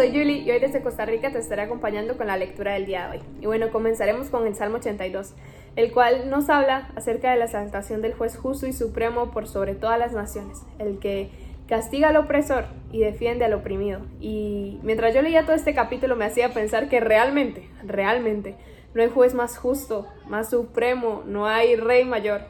[0.00, 3.06] soy Julie y hoy desde Costa Rica te estaré acompañando con la lectura del día
[3.06, 3.24] de hoy.
[3.42, 5.34] Y bueno, comenzaremos con el Salmo 82,
[5.76, 9.74] el cual nos habla acerca de la exaltación del juez justo y supremo por sobre
[9.74, 11.28] todas las naciones, el que
[11.68, 14.00] castiga al opresor y defiende al oprimido.
[14.22, 18.56] Y mientras yo leía todo este capítulo me hacía pensar que realmente, realmente,
[18.94, 22.40] no hay juez más justo, más supremo, no hay rey mayor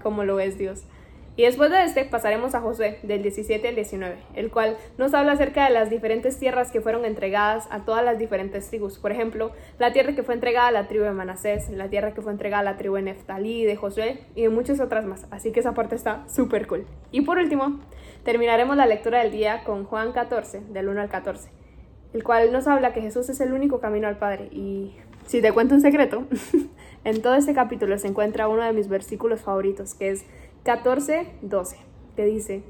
[0.00, 0.84] como lo es Dios.
[1.40, 5.32] Y después de este pasaremos a Josué, del 17 al 19, el cual nos habla
[5.32, 8.98] acerca de las diferentes tierras que fueron entregadas a todas las diferentes tribus.
[8.98, 12.20] Por ejemplo, la tierra que fue entregada a la tribu de Manasés, la tierra que
[12.20, 15.26] fue entregada a la tribu de Neftalí, de Josué y de muchas otras más.
[15.30, 16.84] Así que esa parte está súper cool.
[17.10, 17.80] Y por último,
[18.22, 21.48] terminaremos la lectura del día con Juan 14, del 1 al 14,
[22.12, 24.50] el cual nos habla que Jesús es el único camino al Padre.
[24.52, 26.26] Y si te cuento un secreto,
[27.04, 30.26] en todo este capítulo se encuentra uno de mis versículos favoritos, que es
[30.64, 31.76] 14, 12,
[32.16, 32.62] que dice,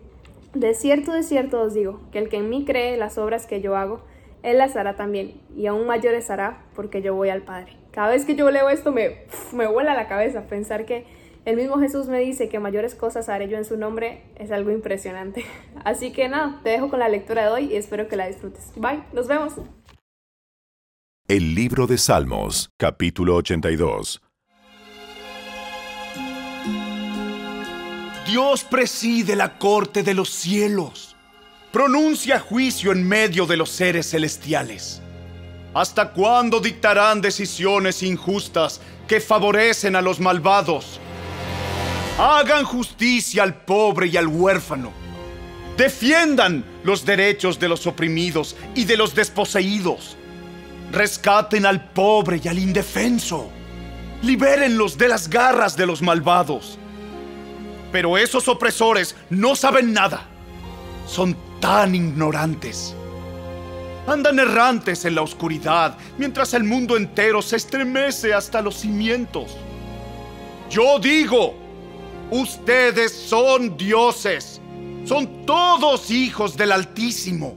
[0.54, 3.60] De cierto, de cierto os digo, que el que en mí cree las obras que
[3.60, 4.00] yo hago,
[4.42, 7.76] él las hará también, y aún mayores hará, porque yo voy al Padre.
[7.90, 11.04] Cada vez que yo leo esto me, me vuela la cabeza pensar que
[11.44, 14.70] el mismo Jesús me dice que mayores cosas haré yo en su nombre, es algo
[14.70, 15.44] impresionante.
[15.84, 18.72] Así que nada, te dejo con la lectura de hoy y espero que la disfrutes.
[18.76, 19.54] Bye, nos vemos.
[21.26, 24.20] El libro de Salmos, capítulo 82.
[28.30, 31.16] Dios preside la corte de los cielos,
[31.72, 35.02] pronuncia juicio en medio de los seres celestiales.
[35.74, 41.00] ¿Hasta cuándo dictarán decisiones injustas que favorecen a los malvados?
[42.20, 44.92] Hagan justicia al pobre y al huérfano.
[45.76, 50.16] Defiendan los derechos de los oprimidos y de los desposeídos.
[50.92, 53.50] Rescaten al pobre y al indefenso.
[54.22, 56.78] Libérenlos de las garras de los malvados.
[57.92, 60.26] Pero esos opresores no saben nada.
[61.06, 62.94] Son tan ignorantes.
[64.06, 69.56] Andan errantes en la oscuridad mientras el mundo entero se estremece hasta los cimientos.
[70.70, 71.54] Yo digo,
[72.30, 74.60] ustedes son dioses.
[75.04, 77.56] Son todos hijos del Altísimo.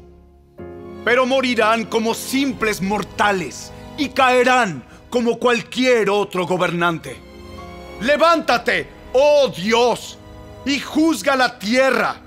[1.06, 7.18] Pero morirán como simples mortales y caerán como cualquier otro gobernante.
[8.02, 10.18] Levántate, oh Dios,
[10.66, 12.22] y juzga la tierra,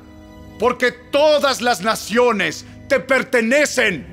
[0.58, 4.06] porque todas las naciones te pertenecen.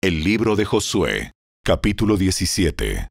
[0.00, 1.32] El libro de Josué,
[1.64, 3.08] capítulo 17.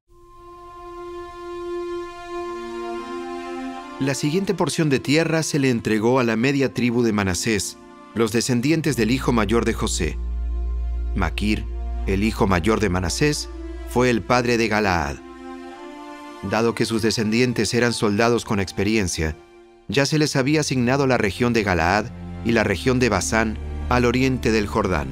[4.00, 7.78] La siguiente porción de tierra se le entregó a la media tribu de Manasés,
[8.14, 10.18] los descendientes del hijo mayor de José.
[11.16, 11.66] Maquir,
[12.06, 13.50] el hijo mayor de Manasés,
[13.90, 15.18] fue el padre de Galaad.
[16.44, 19.36] Dado que sus descendientes eran soldados con experiencia,
[19.88, 22.06] ya se les había asignado la región de Galaad
[22.44, 23.58] y la región de Basán
[23.90, 25.08] al oriente del Jordán.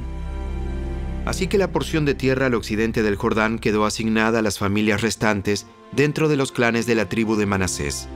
[1.25, 5.01] Así que la porción de tierra al occidente del Jordán quedó asignada a las familias
[5.01, 8.07] restantes dentro de los clanes de la tribu de Manasés.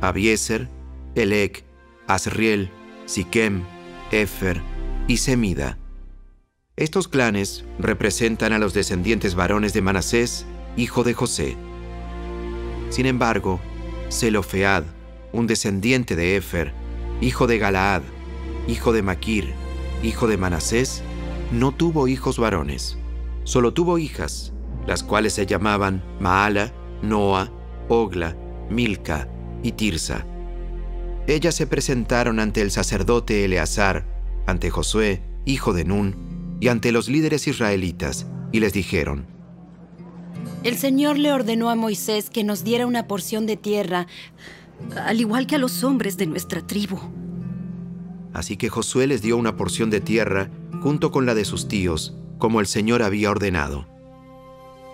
[0.00, 0.68] Abieser,
[1.14, 1.64] Elec,
[2.06, 2.70] Asriel,
[3.06, 3.62] Siquem,
[4.10, 4.60] Efer
[5.08, 5.78] y Semida.
[6.76, 10.44] Estos clanes representan a los descendientes varones de Manasés,
[10.76, 11.56] hijo de José.
[12.90, 13.60] Sin embargo,
[14.10, 14.82] Zelofead,
[15.32, 16.72] un descendiente de Efer,
[17.20, 18.02] hijo de Galaad,
[18.66, 19.52] hijo de Maquir,
[20.02, 21.04] hijo de Manasés,
[21.52, 22.98] no tuvo hijos varones.
[23.44, 24.52] Solo tuvo hijas,
[24.84, 27.52] las cuales se llamaban Maala, Noa,
[27.88, 28.36] Ogla,
[28.68, 29.28] Milca
[29.62, 30.26] y Tirsa.
[31.28, 34.08] Ellas se presentaron ante el sacerdote Eleazar,
[34.48, 39.26] ante Josué, hijo de Nun, y ante los líderes israelitas, y les dijeron,
[40.62, 44.06] El Señor le ordenó a Moisés que nos diera una porción de tierra,
[44.96, 46.98] al igual que a los hombres de nuestra tribu.
[48.32, 50.50] Así que Josué les dio una porción de tierra
[50.82, 53.86] junto con la de sus tíos, como el Señor había ordenado.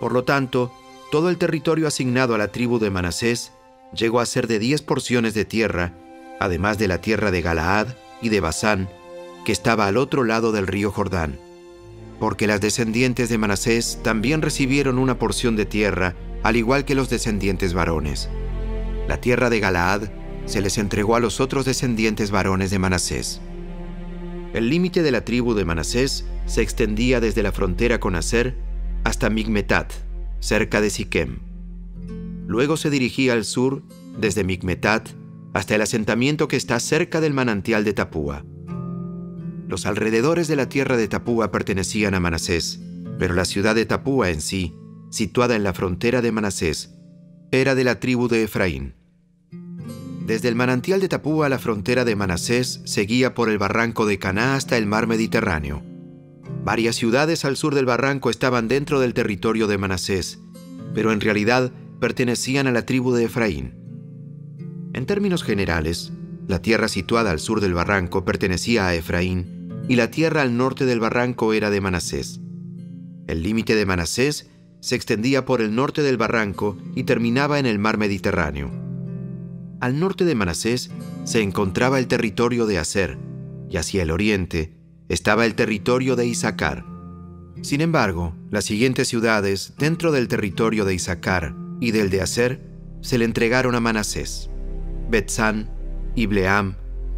[0.00, 0.72] Por lo tanto,
[1.10, 3.52] todo el territorio asignado a la tribu de Manasés
[3.94, 5.94] llegó a ser de diez porciones de tierra,
[6.38, 7.88] además de la tierra de Galaad
[8.22, 8.88] y de Basán,
[9.44, 11.38] que estaba al otro lado del río Jordán
[12.20, 17.08] porque las descendientes de Manasés también recibieron una porción de tierra, al igual que los
[17.08, 18.28] descendientes varones.
[19.08, 20.10] La tierra de Galaad
[20.44, 23.40] se les entregó a los otros descendientes varones de Manasés.
[24.52, 28.56] El límite de la tribu de Manasés se extendía desde la frontera con Aser
[29.04, 29.92] hasta Migmetat,
[30.40, 31.38] cerca de Siquem.
[32.46, 33.82] Luego se dirigía al sur
[34.18, 35.08] desde Migmetat
[35.54, 38.44] hasta el asentamiento que está cerca del manantial de Tapúa.
[39.70, 42.80] Los alrededores de la tierra de Tapúa pertenecían a Manasés,
[43.20, 44.74] pero la ciudad de Tapúa en sí,
[45.10, 46.96] situada en la frontera de Manasés,
[47.52, 48.96] era de la tribu de Efraín.
[50.26, 54.56] Desde el manantial de Tapúa la frontera de Manasés seguía por el barranco de Caná
[54.56, 55.84] hasta el mar Mediterráneo.
[56.64, 60.40] Varias ciudades al sur del barranco estaban dentro del territorio de Manasés,
[60.94, 61.70] pero en realidad
[62.00, 63.76] pertenecían a la tribu de Efraín.
[64.94, 66.12] En términos generales,
[66.48, 69.59] la tierra situada al sur del barranco pertenecía a Efraín
[69.90, 72.40] y la tierra al norte del barranco era de Manasés.
[73.26, 74.48] El límite de Manasés
[74.78, 78.70] se extendía por el norte del barranco y terminaba en el mar Mediterráneo.
[79.80, 80.92] Al norte de Manasés
[81.24, 83.18] se encontraba el territorio de Aser,
[83.68, 84.76] y hacia el oriente
[85.08, 86.86] estaba el territorio de Isaacar.
[87.60, 92.60] Sin embargo, las siguientes ciudades dentro del territorio de Isaacar y del de Aser
[93.00, 94.50] se le entregaron a Manasés.
[95.10, 95.68] Betzán,
[96.14, 96.76] Ibleam,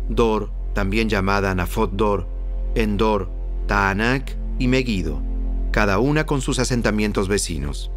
[0.09, 2.32] Dor, también llamada Nafot Dor,
[2.75, 3.31] Endor,
[3.67, 5.23] Taanac y Megido,
[5.73, 7.91] cada una con sus asentamientos vecinos.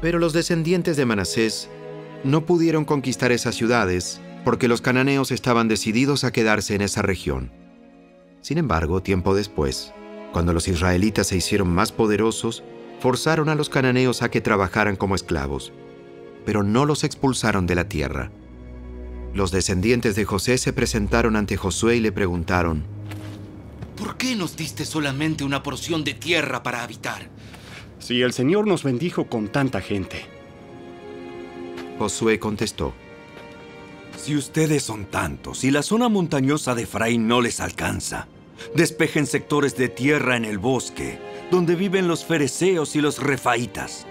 [0.00, 1.70] Pero los descendientes de Manasés
[2.24, 7.52] no pudieron conquistar esas ciudades porque los cananeos estaban decididos a quedarse en esa región.
[8.40, 9.92] Sin embargo, tiempo después,
[10.32, 12.64] cuando los israelitas se hicieron más poderosos,
[13.00, 15.72] forzaron a los cananeos a que trabajaran como esclavos,
[16.44, 18.30] pero no los expulsaron de la tierra.
[19.32, 22.84] Los descendientes de José se presentaron ante Josué y le preguntaron,
[24.02, 27.28] ¿Por qué nos diste solamente una porción de tierra para habitar?
[28.00, 30.24] Si el Señor nos bendijo con tanta gente.
[32.00, 32.94] Josué contestó,
[34.16, 38.26] Si ustedes son tantos y la zona montañosa de Efraín no les alcanza,
[38.74, 41.20] despejen sectores de tierra en el bosque,
[41.52, 44.04] donde viven los fereceos y los refaitas.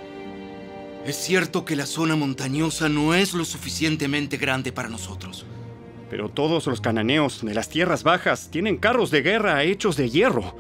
[1.06, 5.46] Es cierto que la zona montañosa no es lo suficientemente grande para nosotros.
[6.12, 10.54] Pero todos los cananeos de las tierras bajas tienen carros de guerra hechos de hierro.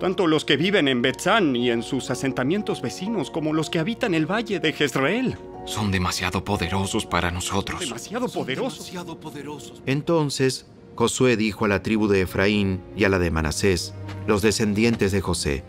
[0.00, 4.14] Tanto los que viven en Betzán y en sus asentamientos vecinos como los que habitan
[4.14, 5.38] el valle de Jezreel.
[5.64, 7.78] Son demasiado poderosos para nosotros.
[7.78, 8.78] Demasiado poderosos.
[8.78, 9.80] Demasiado poderosos.
[9.86, 10.66] Entonces
[10.96, 13.94] Josué dijo a la tribu de Efraín y a la de Manasés,
[14.26, 15.62] los descendientes de José,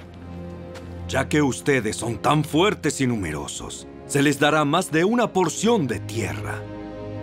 [1.07, 5.85] Ya que ustedes son tan fuertes y numerosos, se les dará más de una porción
[5.85, 6.59] de tierra.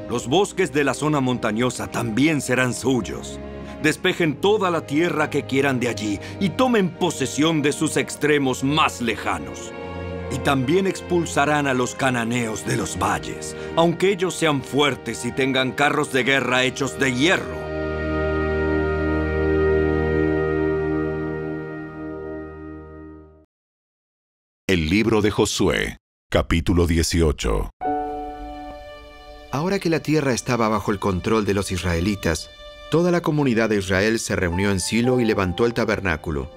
[0.08, 3.38] Los bosques de la zona montañosa también serán suyos.
[3.82, 9.02] Despejen toda la tierra que quieran de allí y tomen posesión de sus extremos más
[9.02, 9.70] lejanos.
[10.30, 15.72] Y también expulsarán a los cananeos de los valles, aunque ellos sean fuertes y tengan
[15.72, 17.68] carros de guerra hechos de hierro.
[24.66, 25.98] El libro de Josué,
[26.30, 27.70] capítulo 18.
[29.50, 32.50] Ahora que la tierra estaba bajo el control de los israelitas,
[32.90, 36.50] toda la comunidad de Israel se reunió en Silo y levantó el tabernáculo.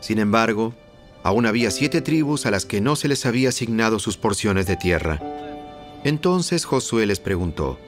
[0.00, 0.74] Sin embargo,
[1.22, 4.76] aún había siete tribus a las que no se les había asignado sus porciones de
[4.76, 5.20] tierra.
[6.02, 7.78] Entonces Josué les preguntó,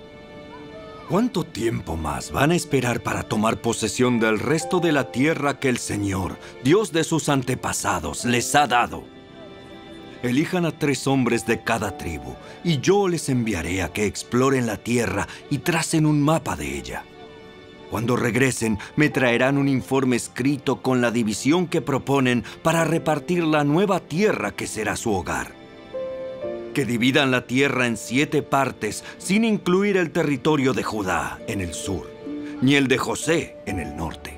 [1.09, 5.69] ¿Cuánto tiempo más van a esperar para tomar posesión del resto de la tierra que
[5.69, 9.16] el Señor, Dios de sus antepasados, les ha dado?
[10.29, 12.35] Elijan a tres hombres de cada tribu,
[12.65, 17.05] y yo les enviaré a que exploren la tierra y tracen un mapa de ella.
[17.91, 23.63] Cuando regresen, me traerán un informe escrito con la división que proponen para repartir la
[23.63, 25.53] nueva tierra que será su hogar.
[26.75, 31.73] Que dividan la tierra en siete partes sin incluir el territorio de Judá en el
[31.73, 32.11] sur,
[32.61, 34.35] ni el de José en el norte.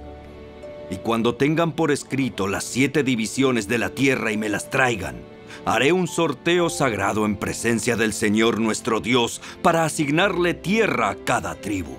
[0.91, 5.17] Y cuando tengan por escrito las siete divisiones de la tierra y me las traigan,
[5.65, 11.55] haré un sorteo sagrado en presencia del Señor nuestro Dios para asignarle tierra a cada
[11.55, 11.97] tribu.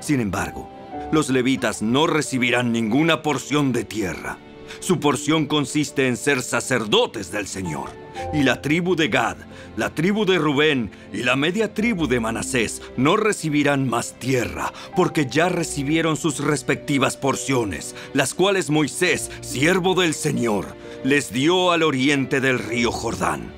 [0.00, 0.70] Sin embargo,
[1.12, 4.38] los levitas no recibirán ninguna porción de tierra.
[4.80, 7.90] Su porción consiste en ser sacerdotes del Señor.
[8.32, 9.36] Y la tribu de Gad,
[9.76, 15.26] la tribu de Rubén y la media tribu de Manasés no recibirán más tierra, porque
[15.26, 20.74] ya recibieron sus respectivas porciones, las cuales Moisés, siervo del Señor,
[21.06, 23.52] les dio al oriente del río Jordán.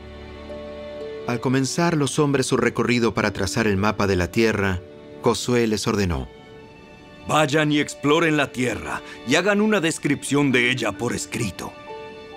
[1.26, 4.80] al comenzar los hombres su recorrido para trazar el mapa de la tierra,
[5.22, 6.28] Josué les ordenó,
[7.26, 11.72] Vayan y exploren la tierra y hagan una descripción de ella por escrito.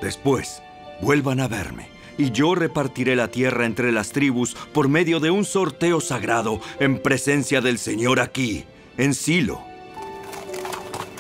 [0.01, 0.62] Después,
[1.01, 5.44] vuelvan a verme y yo repartiré la tierra entre las tribus por medio de un
[5.44, 8.63] sorteo sagrado en presencia del Señor aquí,
[8.98, 9.62] en Silo.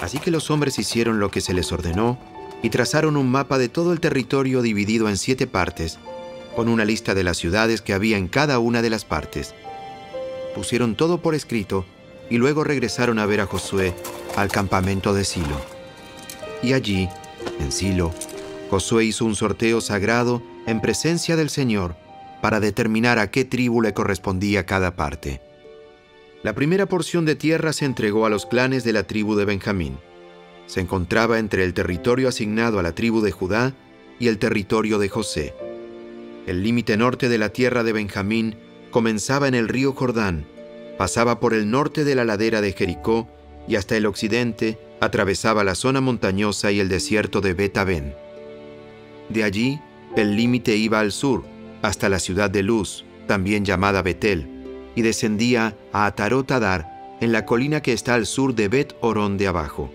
[0.01, 2.30] Así que los hombres hicieron lo que se les ordenó
[2.63, 5.99] y trazaron un mapa de todo el territorio dividido en siete partes,
[6.55, 9.53] con una lista de las ciudades que había en cada una de las partes.
[10.55, 11.85] Pusieron todo por escrito
[12.29, 13.93] y luego regresaron a ver a Josué
[14.35, 15.59] al campamento de Silo.
[16.61, 17.09] Y allí,
[17.59, 18.13] en Silo,
[18.69, 21.95] Josué hizo un sorteo sagrado en presencia del Señor
[22.41, 25.41] para determinar a qué tribu le correspondía cada parte.
[26.43, 29.99] La primera porción de tierra se entregó a los clanes de la tribu de Benjamín.
[30.71, 33.73] Se encontraba entre el territorio asignado a la tribu de Judá
[34.21, 35.53] y el territorio de José.
[36.47, 38.55] El límite norte de la tierra de Benjamín
[38.89, 40.45] comenzaba en el río Jordán,
[40.97, 43.27] pasaba por el norte de la ladera de Jericó
[43.67, 48.15] y hasta el occidente atravesaba la zona montañosa y el desierto de Betabén.
[49.27, 49.81] De allí,
[50.15, 51.43] el límite iba al sur,
[51.81, 54.47] hasta la ciudad de Luz, también llamada Betel,
[54.95, 59.37] y descendía a Atarot Adar, en la colina que está al sur de Bet Orón
[59.37, 59.91] de abajo.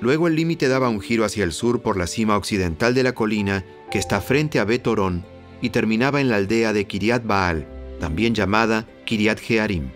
[0.00, 3.14] Luego el límite daba un giro hacia el sur por la cima occidental de la
[3.14, 5.24] colina que está frente a Bet Orón
[5.62, 7.66] y terminaba en la aldea de Kiriat Baal,
[7.98, 9.90] también llamada Kiriat Jearim,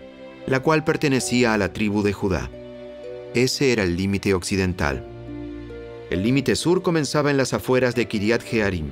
[0.47, 2.49] la cual pertenecía a la tribu de Judá.
[3.35, 5.05] Ese era el límite occidental.
[6.09, 8.87] El límite sur comenzaba en las afueras de Kiriat Jearim.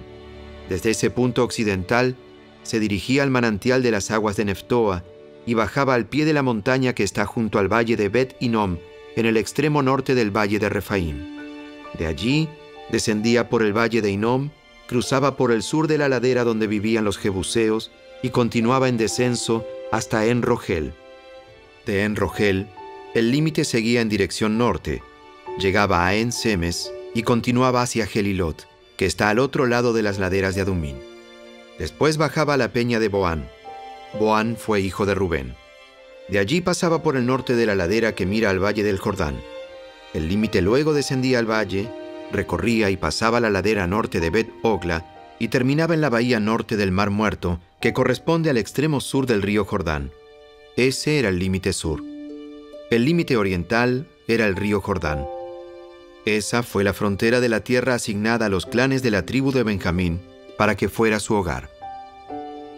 [0.69, 2.15] Desde ese punto occidental
[2.63, 5.03] se dirigía al manantial de las aguas de Neftoa
[5.45, 8.77] y bajaba al pie de la montaña que está junto al valle de Bet Inom,
[9.15, 11.39] en el extremo norte del valle de Refaim.
[11.97, 12.47] De allí
[12.91, 14.49] descendía por el valle de Inom,
[14.87, 19.65] cruzaba por el sur de la ladera donde vivían los jebuseos y continuaba en descenso
[19.91, 20.93] hasta En Rogel.
[21.85, 22.67] De En Rogel,
[23.13, 25.01] el límite seguía en dirección norte,
[25.57, 30.19] llegaba a En Semes y continuaba hacia Gelilot, que está al otro lado de las
[30.19, 30.97] laderas de Adumín.
[31.77, 33.49] Después bajaba a la peña de Boán.
[34.19, 35.55] Boán fue hijo de Rubén.
[36.31, 39.39] De allí pasaba por el norte de la ladera que mira al valle del Jordán.
[40.13, 41.89] El límite luego descendía al valle,
[42.31, 45.05] recorría y pasaba la ladera norte de Bet Ogla
[45.39, 49.41] y terminaba en la bahía norte del Mar Muerto, que corresponde al extremo sur del
[49.41, 50.12] río Jordán.
[50.75, 52.03] Ese era el límite sur.
[52.91, 55.25] El límite oriental era el río Jordán.
[56.25, 59.63] Esa fue la frontera de la tierra asignada a los clanes de la tribu de
[59.63, 60.19] Benjamín
[60.57, 61.78] para que fuera su hogar.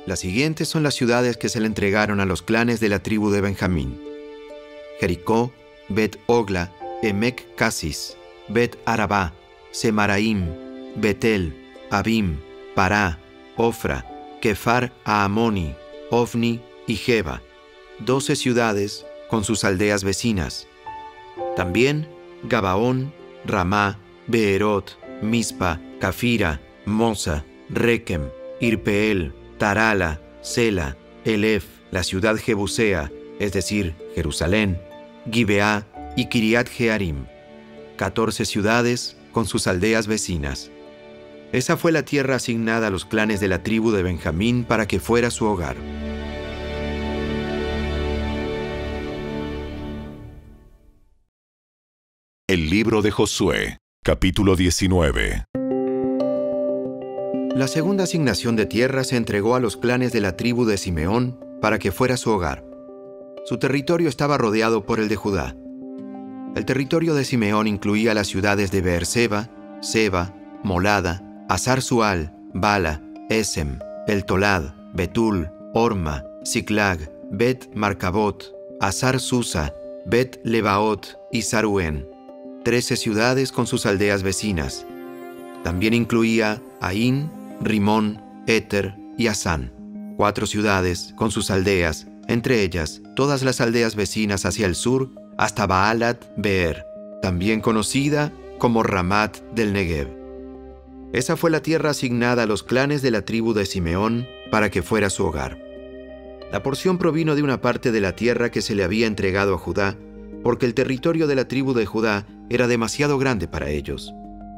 [0.05, 3.29] Las siguientes son las ciudades que se le entregaron a los clanes de la tribu
[3.29, 4.01] de Benjamín.
[4.99, 5.51] Jericó,
[5.89, 8.17] Bet Ogla, Emec Casis,
[8.47, 9.33] Bet Arabá,
[9.71, 10.47] Semaraim,
[10.95, 11.53] Betel,
[11.89, 12.37] Abim,
[12.75, 13.19] Pará,
[13.57, 14.05] Ofra,
[14.41, 15.75] Kefar Aamoni,
[16.09, 17.41] Ofni y Jeba,
[17.99, 20.67] doce ciudades con sus aldeas vecinas.
[21.55, 22.07] También
[22.43, 23.13] Gabaón,
[23.45, 28.29] Ramá, Beerot, Mispa, Cafira, Mosa, Rekem,
[28.59, 34.81] Irpeel, Tarala, Sela, Elef, la ciudad Jebusea, es decir, Jerusalén,
[35.31, 35.85] Gibeá
[36.17, 37.27] y Kiriat Jearim,
[37.95, 40.71] catorce ciudades con sus aldeas vecinas.
[41.51, 44.99] Esa fue la tierra asignada a los clanes de la tribu de Benjamín para que
[44.99, 45.75] fuera su hogar.
[52.47, 55.45] El libro de Josué, capítulo 19.
[57.55, 61.37] La segunda asignación de tierra se entregó a los clanes de la tribu de Simeón
[61.59, 62.63] para que fuera su hogar.
[63.43, 65.55] Su territorio estaba rodeado por el de Judá.
[66.55, 69.49] El territorio de Simeón incluía las ciudades de Beerseba,
[69.81, 79.73] Seba, Molada, Azar Sual, Bala, Esem, El Tolad, Betul, Orma, Siklag, Bet Marcabot, Azar Susa,
[80.05, 82.07] Bet Lebaot y Saruen,
[82.63, 84.85] trece ciudades con sus aldeas vecinas.
[85.63, 89.71] También incluía Ain, Rimón, Éter y Asán,
[90.17, 95.67] cuatro ciudades con sus aldeas, entre ellas todas las aldeas vecinas hacia el sur hasta
[95.67, 96.85] Baalat Beer,
[97.21, 100.07] también conocida como Ramat del Negev.
[101.13, 104.81] Esa fue la tierra asignada a los clanes de la tribu de Simeón para que
[104.81, 105.59] fuera su hogar.
[106.51, 109.57] La porción provino de una parte de la tierra que se le había entregado a
[109.57, 109.97] Judá,
[110.43, 114.13] porque el territorio de la tribu de Judá era demasiado grande para ellos.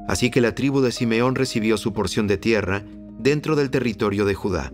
[0.08, 2.84] Así que la tribu de Simeón recibió su porción de tierra
[3.20, 4.74] dentro del territorio de Judá.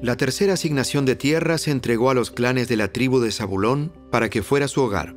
[0.00, 3.92] La tercera asignación de tierra se entregó a los clanes de la tribu de Zabulón
[4.10, 5.14] para que fuera su hogar.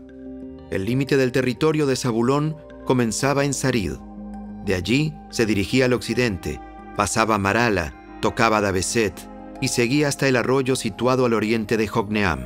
[0.69, 3.93] El límite del territorio de Zabulón comenzaba en Sarid.
[4.63, 6.59] De allí se dirigía al occidente,
[6.95, 9.13] pasaba Marala, tocaba Dabeset
[9.61, 12.41] y seguía hasta el arroyo situado al oriente de Jogneam.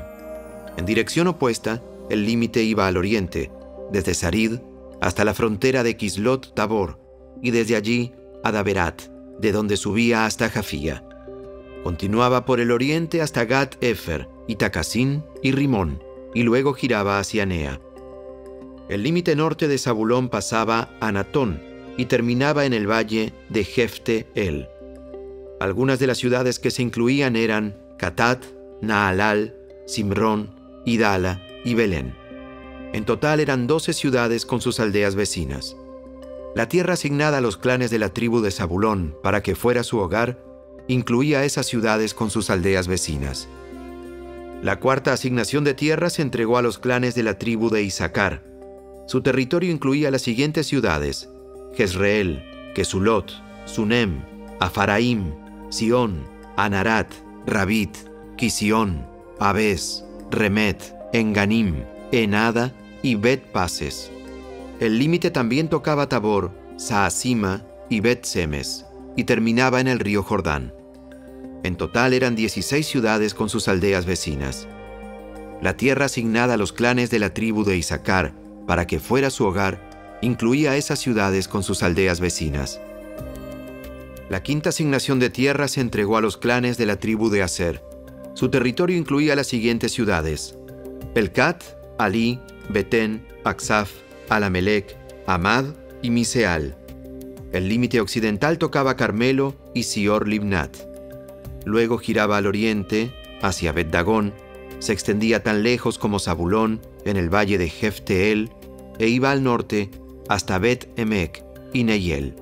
[0.78, 3.52] En dirección opuesta, el límite iba al oriente,
[3.92, 4.60] desde Sarid
[5.02, 7.00] hasta la frontera de Kislot Tabor
[7.42, 8.12] y desde allí
[8.44, 9.04] a Daberat,
[9.40, 11.04] de donde subía hasta Jafía.
[11.84, 16.04] Continuaba por el oriente hasta Gat Efer, y Takasín y Rimón,
[16.34, 17.80] y luego giraba hacia Nea.
[18.90, 21.62] El límite norte de Zabulón pasaba a Natón
[21.98, 24.68] y terminaba en el valle de Jefte El.
[25.60, 28.44] Algunas de las ciudades que se incluían eran Catat,
[28.82, 32.16] Naalal, Simrón, Idala y Belén.
[32.94, 35.76] En total eran doce ciudades con sus aldeas vecinas.
[36.56, 40.00] La tierra asignada a los clanes de la tribu de Zabulón para que fuera su
[40.00, 40.40] hogar
[40.88, 43.48] incluía esas ciudades con sus aldeas vecinas.
[44.64, 48.44] La cuarta asignación de tierra se entregó a los clanes de la tribu de Isaacar.
[49.08, 51.30] Su territorio incluía las siguientes ciudades:
[51.76, 52.44] Jezreel,
[52.74, 53.32] Kesulot,
[53.66, 54.22] Sunem,
[54.60, 55.32] Afaraim,
[55.70, 56.26] Sión,
[56.58, 57.12] Anarat,
[57.46, 57.96] Rabit,
[58.36, 59.06] Kisión,
[59.40, 62.74] Abes, Remet, Enganim, Enada
[63.04, 64.12] y Bet Pases.
[64.80, 68.86] El límite también tocaba Tabor, Saasima y Bet Semes,
[69.16, 70.74] y terminaba en el río Jordán.
[71.62, 74.68] En total eran 16 ciudades con sus aldeas vecinas.
[75.62, 78.34] La tierra asignada a los clanes de la tribu de Isaacar
[78.66, 82.82] para que fuera su hogar incluía esas ciudades con sus aldeas vecinas.
[84.30, 87.84] La quinta asignación de tierra se entregó a los clanes de la tribu de Aser.
[88.34, 90.56] Su territorio incluía las siguientes ciudades:
[91.14, 91.64] Elcat,
[92.00, 92.40] Ali,
[92.70, 93.92] Betén, Aksaf,
[94.30, 94.96] Alamelec,
[95.28, 95.66] Amad
[96.02, 96.76] y Miseal.
[97.52, 100.78] El límite occidental tocaba Carmelo y Sior Libnat.
[101.66, 104.34] Luego giraba al oriente, hacia Bet Dagón,
[104.80, 108.50] se extendía tan lejos como Zabulón, en el valle de Jefteel,
[108.98, 109.90] e iba al norte
[110.30, 112.36] hasta Bet Emek y Neyel.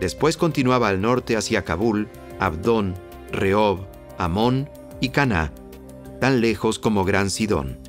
[0.00, 2.08] Después continuaba al norte hacia Kabul,
[2.40, 2.94] Abdón,
[3.32, 3.86] Rehob,
[4.18, 4.68] Amón
[5.00, 5.52] y Caná,
[6.20, 7.85] tan lejos como Gran Sidón.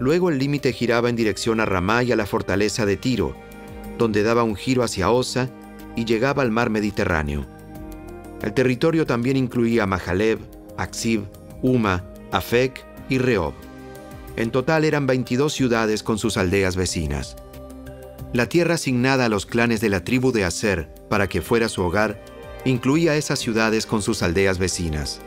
[0.00, 3.36] Luego el límite giraba en dirección a Ramá y a la fortaleza de Tiro,
[3.98, 5.50] donde daba un giro hacia Osa
[5.94, 7.46] y llegaba al mar Mediterráneo.
[8.40, 10.38] El territorio también incluía Mahaleb,
[10.78, 11.24] Aksib,
[11.60, 12.02] Uma,
[12.32, 13.52] Afek y Rehob.
[14.36, 17.36] En total eran 22 ciudades con sus aldeas vecinas.
[18.32, 21.82] La tierra asignada a los clanes de la tribu de Aser para que fuera su
[21.82, 22.24] hogar
[22.64, 25.20] incluía esas ciudades con sus aldeas vecinas.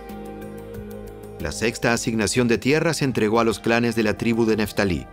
[1.43, 5.05] La sexta asignación de tierra se entregó a los clanes de la tribu de Neftalí.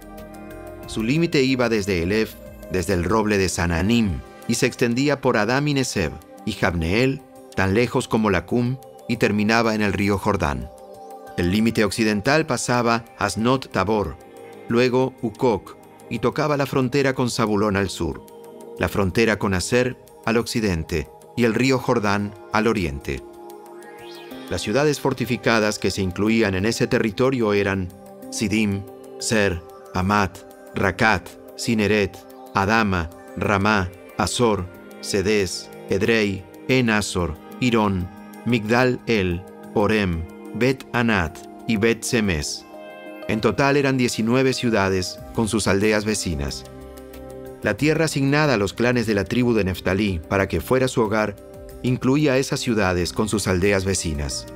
[0.87, 2.35] Su límite iba desde Elef,
[2.71, 6.13] desde el roble de Sananim, y se extendía por Adam y Neseb,
[6.47, 7.21] y Jabneel,
[7.57, 8.77] tan lejos como Lacum,
[9.09, 10.71] y terminaba en el río Jordán.
[11.37, 14.17] El límite occidental pasaba Asnot Tabor,
[14.69, 15.77] luego Ukok,
[16.11, 18.25] y tocaba la frontera con Zabulón al sur,
[18.79, 23.21] la frontera con Aser al occidente y el río Jordán al oriente.
[24.51, 27.89] Las ciudades fortificadas que se incluían en ese territorio eran
[28.33, 28.83] Sidim,
[29.21, 29.63] Ser,
[29.95, 30.39] Amat,
[30.75, 32.19] Rakat, Sineret,
[32.55, 34.67] Adama, Ramá, Azor,
[35.03, 38.09] Sedes, Edrei, En-Azor, Irón,
[38.45, 39.41] Migdal El,
[39.75, 42.67] Orem, Bet Anat y Bet Semes.
[43.29, 46.65] En total eran 19 ciudades con sus aldeas vecinas.
[47.63, 51.03] La tierra asignada a los clanes de la tribu de Neftalí para que fuera su
[51.03, 51.37] hogar
[51.83, 54.47] incluía esas ciudades con sus aldeas vecinas.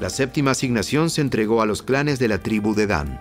[0.00, 3.20] La séptima asignación se entregó a los clanes de la tribu de Dan.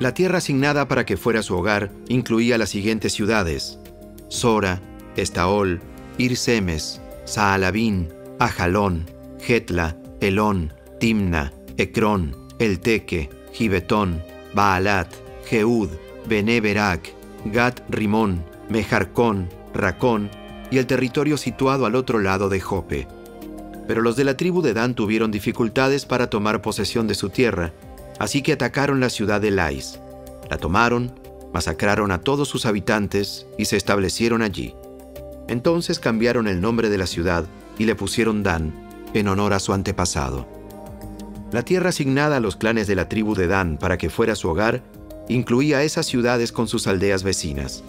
[0.00, 3.78] La tierra asignada para que fuera su hogar incluía las siguientes ciudades:
[4.28, 4.80] Sora,
[5.16, 5.80] Estaol,
[6.18, 9.06] Irsemes, Saalabín, Ajalón,
[9.40, 14.22] Getla, Elón, Timna, Ecrón, Elteque, Gibetón,
[14.54, 15.08] Baalat,
[15.48, 15.88] Jeud,
[16.28, 17.12] Beneberac,
[17.46, 20.30] Gat Rimón, Mejarcón, Racón
[20.70, 23.06] y el territorio situado al otro lado de Jope.
[23.86, 27.72] Pero los de la tribu de Dan tuvieron dificultades para tomar posesión de su tierra,
[28.18, 30.00] así que atacaron la ciudad de Lais.
[30.50, 31.12] La tomaron,
[31.52, 34.74] masacraron a todos sus habitantes y se establecieron allí.
[35.48, 37.44] Entonces cambiaron el nombre de la ciudad
[37.78, 38.74] y le pusieron Dan,
[39.14, 40.46] en honor a su antepasado.
[41.52, 44.48] La tierra asignada a los clanes de la tribu de Dan para que fuera su
[44.48, 44.82] hogar
[45.28, 47.84] incluía esas ciudades con sus aldeas vecinas.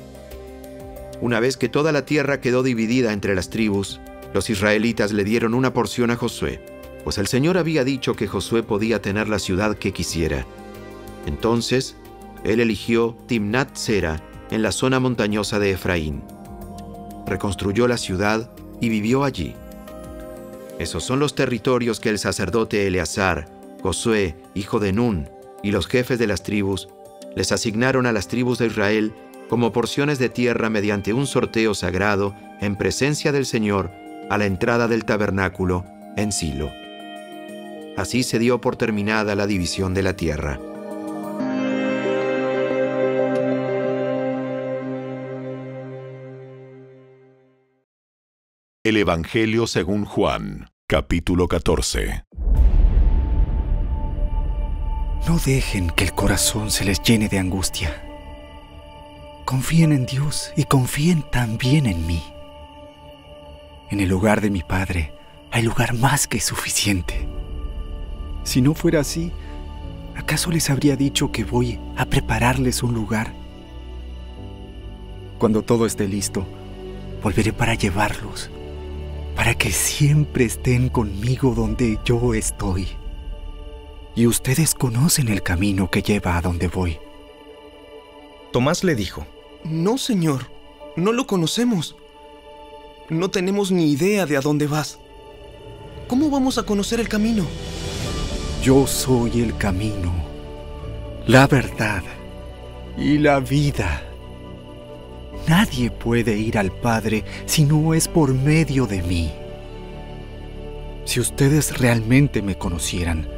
[1.19, 3.99] Una vez que toda la tierra quedó dividida entre las tribus,
[4.34, 6.63] los israelitas le dieron una porción a Josué,
[7.03, 10.45] pues el Señor había dicho que Josué podía tener la ciudad que quisiera.
[11.25, 11.95] Entonces,
[12.43, 16.23] él eligió Timnat Sera en la zona montañosa de Efraín.
[17.25, 19.56] Reconstruyó la ciudad y vivió allí.
[20.80, 23.49] Esos son los territorios que el sacerdote Eleazar,
[23.82, 25.30] Josué, hijo de Nun,
[25.63, 26.88] y los jefes de las tribus
[27.36, 29.13] les asignaron a las tribus de Israel
[29.50, 33.92] como porciones de tierra mediante un sorteo sagrado en presencia del Señor
[34.30, 36.72] a la entrada del tabernáculo en Silo.
[37.96, 40.60] Así se dio por terminada la división de la tierra.
[48.84, 52.24] El Evangelio según Juan, capítulo 14.
[55.28, 58.07] No dejen que el corazón se les llene de angustia.
[59.48, 62.22] Confíen en Dios y confíen también en mí.
[63.90, 65.14] En el hogar de mi Padre
[65.52, 67.30] hay lugar más que suficiente.
[68.44, 69.32] Si no fuera así,
[70.18, 73.34] ¿acaso les habría dicho que voy a prepararles un lugar?
[75.40, 76.46] Cuando todo esté listo,
[77.24, 78.52] volveré para llevarlos
[79.34, 82.90] para que siempre estén conmigo donde yo estoy.
[84.14, 86.98] y ustedes conocen el camino que lleva a donde voy.
[88.52, 89.26] Tomás le dijo,
[89.63, 90.50] No, Señor,
[90.96, 91.96] no lo conocemos.
[93.10, 95.00] No tenemos ni idea de a dónde vas.
[96.08, 97.46] ¿Cómo vamos a conocer el camino?
[98.62, 100.13] Yo soy el camino,
[101.26, 102.04] la verdad
[102.98, 104.04] y la vida.
[105.48, 109.32] Nadie puede ir al Padre si no es por medio de mí.
[111.06, 113.30] Si ustedes realmente me conocieran,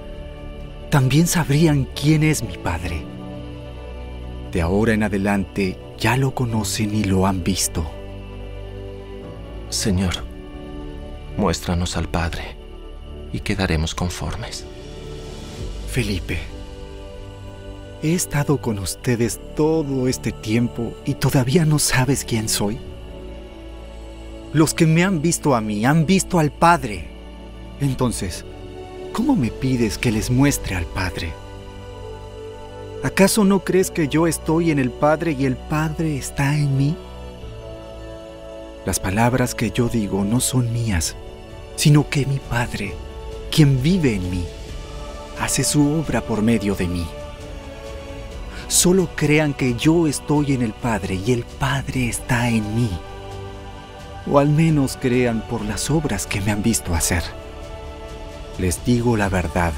[0.90, 3.19] también sabrían quién es mi Padre.
[4.52, 7.86] De ahora en adelante ya lo conocen y lo han visto.
[9.70, 10.16] Señor,
[11.38, 12.56] muéstranos al Padre
[13.32, 14.66] y quedaremos conformes.
[15.88, 16.40] Felipe,
[18.02, 22.80] he estado con ustedes todo este tiempo y todavía no sabes quién soy.
[24.52, 27.08] Los que me han visto a mí han visto al Padre.
[27.80, 28.46] Entonces,
[29.14, 31.32] ¿cómo me pides que les muestre al Padre?
[33.02, 36.98] ¿Acaso no crees que yo estoy en el Padre y el Padre está en mí?
[38.86, 41.16] Las palabras que yo digo no son mías,
[41.78, 42.94] sino que mi Padre,
[43.52, 44.46] quien vive en mí,
[45.40, 47.08] hace su obra por medio de mí.
[48.68, 52.90] Solo crean que yo estoy en el Padre y el Padre está en mí.
[54.30, 57.24] O al menos crean por las obras que me han visto hacer.
[58.58, 59.72] Les digo la verdad.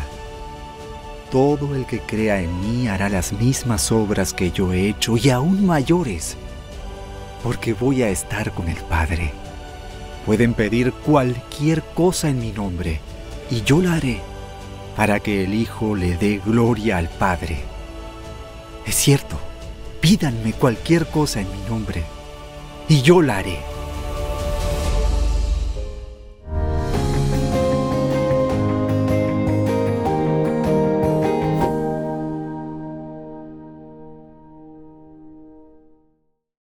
[1.32, 5.30] Todo el que crea en mí hará las mismas obras que yo he hecho y
[5.30, 6.36] aún mayores,
[7.42, 9.32] porque voy a estar con el Padre.
[10.26, 13.00] Pueden pedir cualquier cosa en mi nombre
[13.50, 14.20] y yo la haré
[14.98, 17.60] para que el Hijo le dé gloria al Padre.
[18.86, 19.40] Es cierto,
[20.02, 22.04] pídanme cualquier cosa en mi nombre
[22.90, 23.71] y yo la haré.